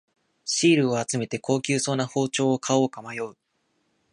[0.45, 3.37] シールを集めて高級そうな包丁を買おうか迷う